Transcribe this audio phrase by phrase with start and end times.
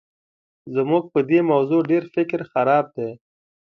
[0.75, 3.09] زموږ په دې موضوع ډېر فکر خراب دی.